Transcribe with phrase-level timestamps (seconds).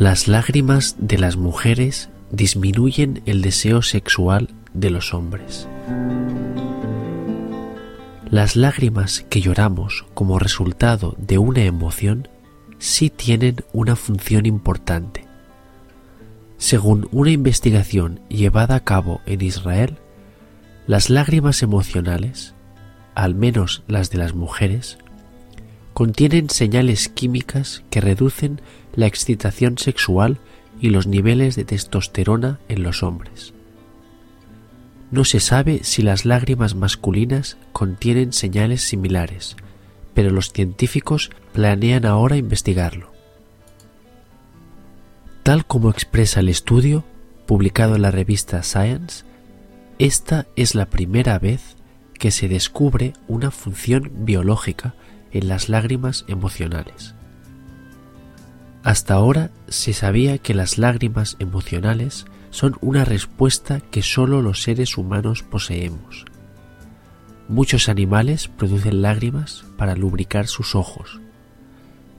[0.00, 5.68] Las lágrimas de las mujeres disminuyen el deseo sexual de los hombres.
[8.30, 12.28] Las lágrimas que lloramos como resultado de una emoción
[12.78, 15.26] sí tienen una función importante.
[16.56, 19.98] Según una investigación llevada a cabo en Israel,
[20.86, 22.54] las lágrimas emocionales,
[23.14, 24.96] al menos las de las mujeres,
[26.00, 28.62] contienen señales químicas que reducen
[28.94, 30.38] la excitación sexual
[30.80, 33.52] y los niveles de testosterona en los hombres.
[35.10, 39.56] No se sabe si las lágrimas masculinas contienen señales similares,
[40.14, 43.12] pero los científicos planean ahora investigarlo.
[45.42, 47.04] Tal como expresa el estudio,
[47.44, 49.26] publicado en la revista Science,
[49.98, 51.76] esta es la primera vez
[52.14, 54.94] que se descubre una función biológica
[55.32, 57.14] en las lágrimas emocionales.
[58.82, 64.96] Hasta ahora se sabía que las lágrimas emocionales son una respuesta que solo los seres
[64.96, 66.24] humanos poseemos.
[67.48, 71.20] Muchos animales producen lágrimas para lubricar sus ojos,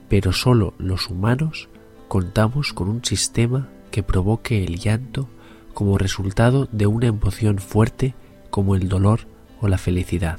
[0.08, 1.68] pero solo los humanos
[2.08, 5.28] contamos con un sistema que provoque el llanto
[5.74, 8.14] como resultado de una emoción fuerte
[8.50, 9.20] como el dolor
[9.60, 10.38] o la felicidad.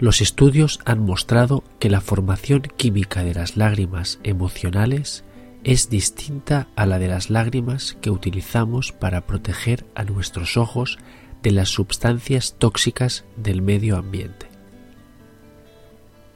[0.00, 5.24] Los estudios han mostrado que la formación química de las lágrimas emocionales
[5.62, 10.98] es distinta a la de las lágrimas que utilizamos para proteger a nuestros ojos
[11.42, 14.46] de las sustancias tóxicas del medio ambiente.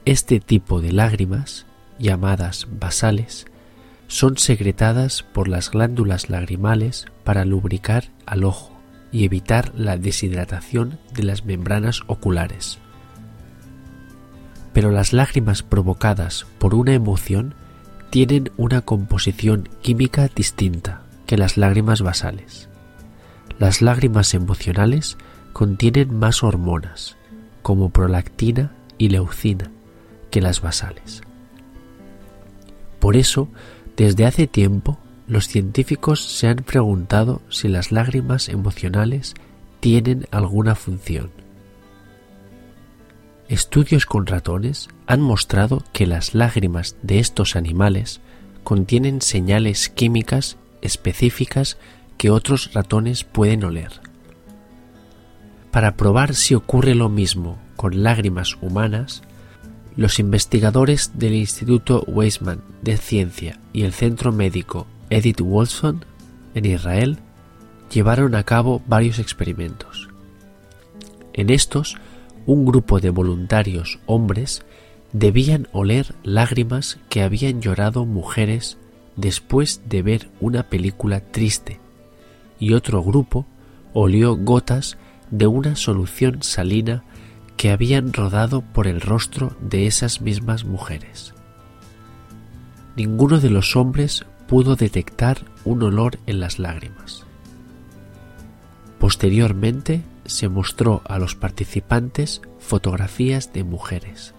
[0.05, 1.65] Este tipo de lágrimas,
[1.97, 3.47] llamadas basales,
[4.05, 8.79] son secretadas por las glándulas lagrimales para lubricar al ojo
[9.11, 12.77] y evitar la deshidratación de las membranas oculares
[14.75, 17.55] pero las lágrimas provocadas por una emoción
[18.09, 22.67] tienen una composición química distinta que las lágrimas basales.
[23.57, 25.17] Las lágrimas emocionales
[25.53, 27.15] contienen más hormonas,
[27.61, 29.71] como prolactina y leucina,
[30.29, 31.21] que las basales.
[32.99, 33.47] Por eso,
[33.95, 39.35] desde hace tiempo, los científicos se han preguntado si las lágrimas emocionales
[39.79, 41.44] tienen alguna función
[43.47, 48.19] Estudios con ratones han mostrado que las lágrimas de estos animales
[48.63, 51.77] contienen señales químicas específicas
[52.17, 53.91] que otros ratones pueden oler.
[55.69, 59.21] Para probar si ocurre lo mismo con lágrimas humanas,
[59.95, 66.03] los investigadores del Instituto Weizmann de Ciencia y el Centro Médico Edith Wolfson
[66.55, 67.19] en Israel
[67.91, 70.09] llevaron a cabo varios experimentos.
[71.33, 71.97] En estos
[72.45, 74.63] un grupo de voluntarios hombres
[75.13, 78.77] debían oler lágrimas que habían llorado mujeres
[79.15, 81.79] después de ver una película triste
[82.59, 83.45] y otro grupo
[83.93, 84.97] olió gotas
[85.31, 87.03] de una solución salina
[87.57, 91.33] que habían rodado por el rostro de esas mismas mujeres.
[92.95, 97.25] Ninguno de los hombres pudo detectar un olor en las lágrimas.
[98.99, 104.33] Posteriormente se mostró a los participantes fotografías de mujeres.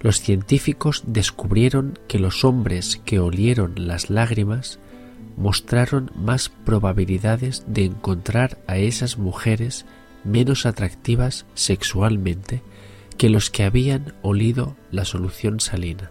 [0.00, 4.78] Los científicos descubrieron que los hombres que olieron las lágrimas
[5.36, 9.84] mostraron más probabilidades de encontrar a esas mujeres
[10.24, 12.62] menos atractivas sexualmente
[13.18, 16.10] que los que habían olido la solución salina.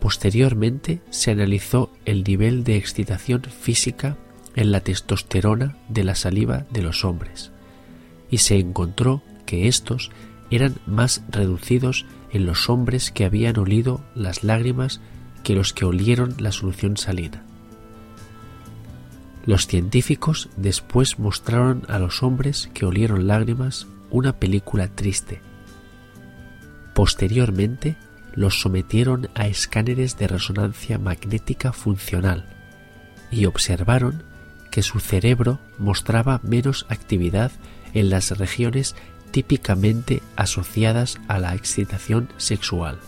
[0.00, 4.16] Posteriormente se analizó el nivel de excitación física
[4.58, 7.52] en la testosterona de la saliva de los hombres,
[8.28, 10.10] y se encontró que éstos
[10.50, 15.00] eran más reducidos en los hombres que habían olido las lágrimas
[15.44, 17.44] que los que olieron la solución salina.
[19.46, 25.40] Los científicos después mostraron a los hombres que olieron lágrimas una película triste.
[26.96, 27.96] Posteriormente
[28.34, 32.48] los sometieron a escáneres de resonancia magnética funcional
[33.30, 34.24] y observaron
[34.70, 37.52] que su cerebro mostraba menos actividad
[37.94, 38.94] en las regiones
[39.30, 42.98] típicamente asociadas a la excitación sexual.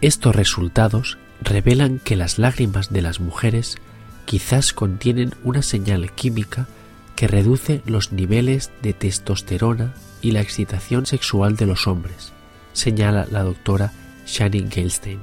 [0.00, 3.76] Estos resultados revelan que las lágrimas de las mujeres
[4.24, 6.68] quizás contienen una señal química
[7.16, 12.32] que reduce los niveles de testosterona y la excitación sexual de los hombres,
[12.72, 13.92] señala la doctora
[14.26, 15.20] Shani Gelstein,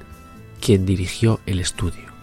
[0.60, 2.17] quien dirigió el estudio.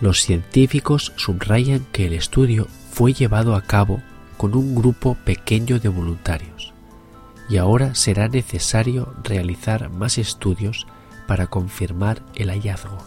[0.00, 4.00] Los científicos subrayan que el estudio fue llevado a cabo
[4.36, 6.72] con un grupo pequeño de voluntarios
[7.48, 10.86] y ahora será necesario realizar más estudios
[11.26, 12.98] para confirmar el hallazgo.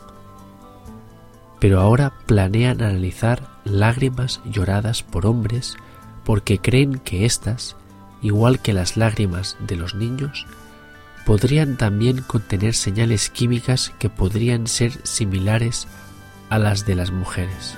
[1.60, 5.78] Pero ahora planean analizar lágrimas lloradas por hombres
[6.26, 7.76] porque creen que éstas,
[8.22, 10.46] igual que las lágrimas de los niños,
[11.26, 15.88] podrían también contener señales químicas que podrían ser similares
[16.52, 17.78] a las de las mujeres.